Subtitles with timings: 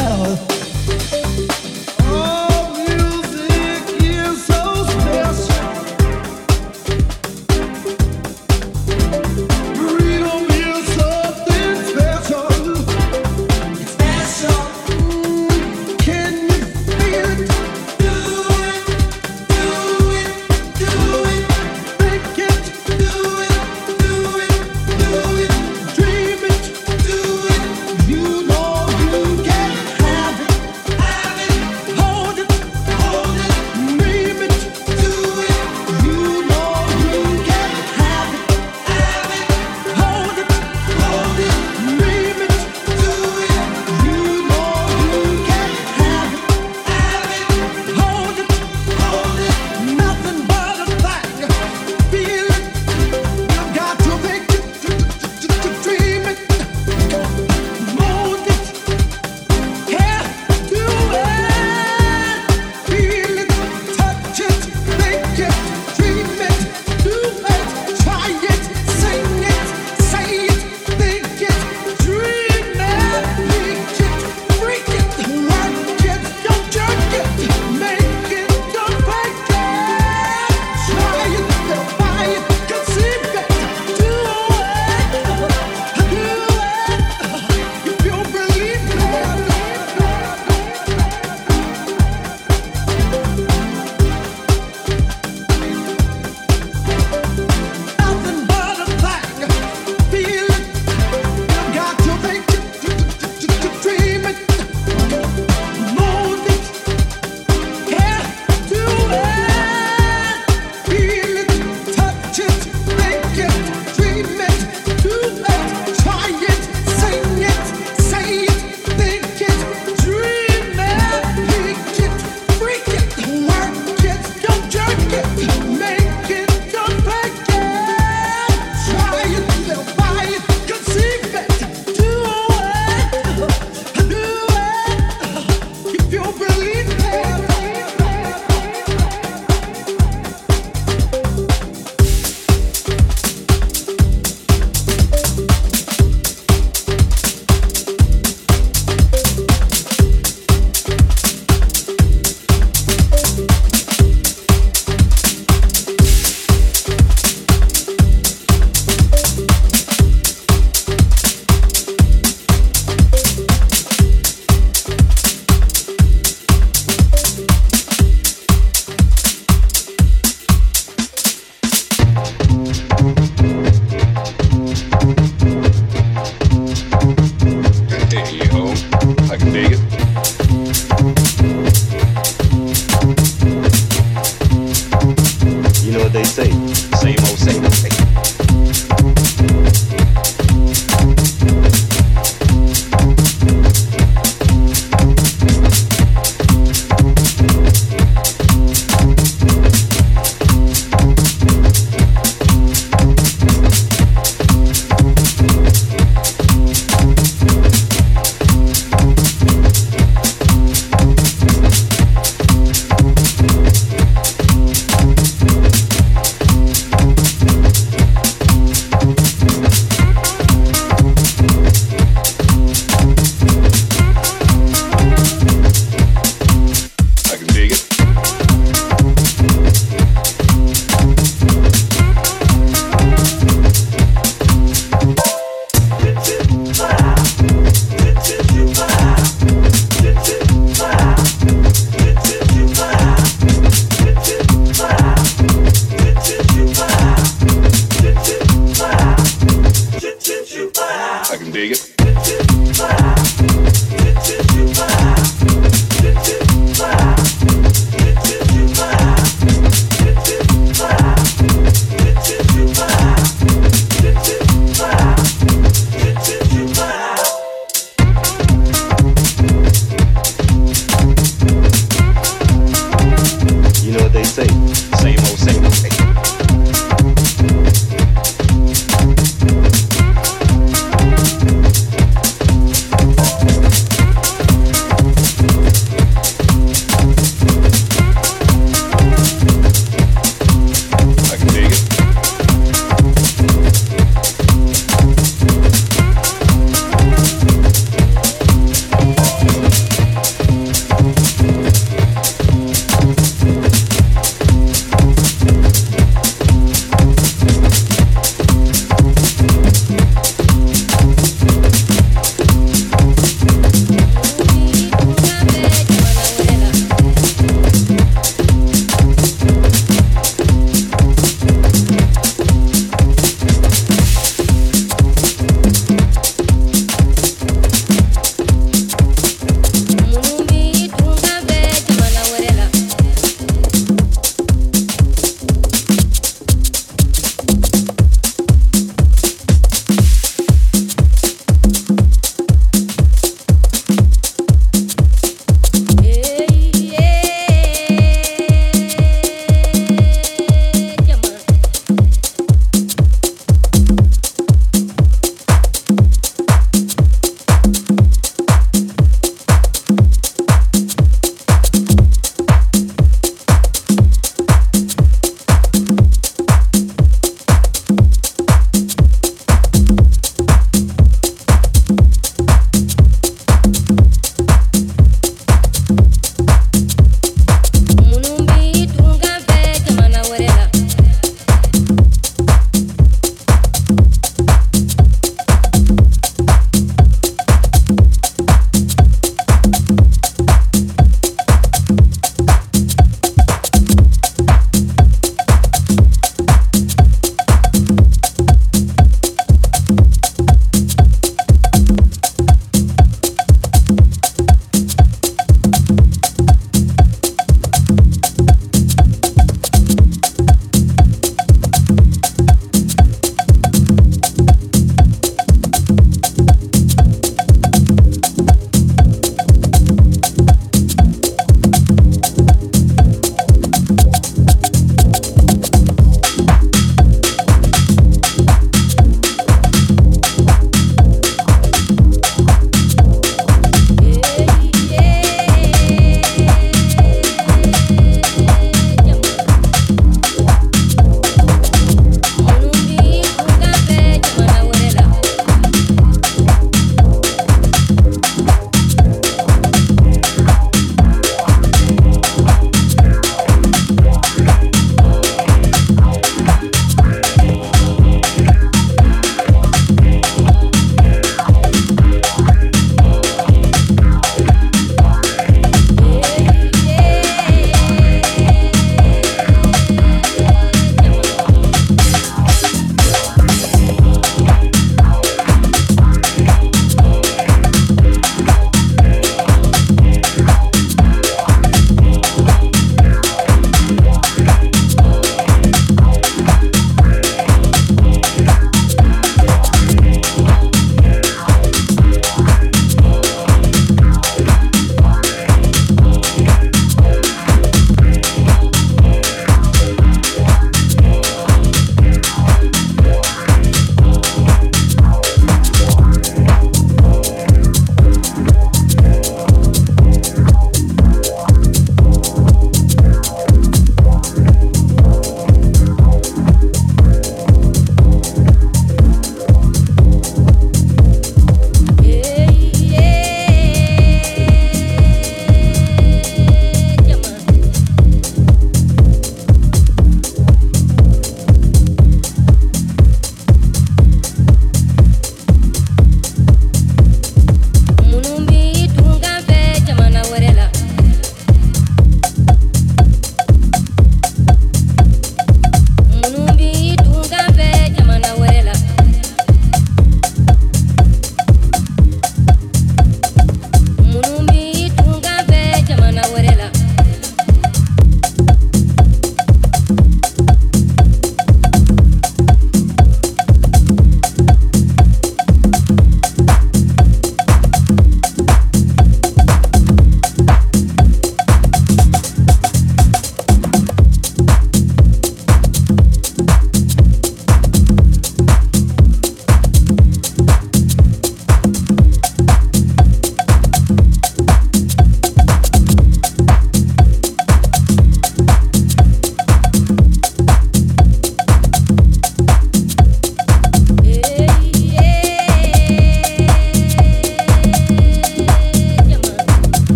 [0.00, 0.49] yourself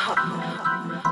[0.00, 0.14] 好。
[0.14, 1.09] 好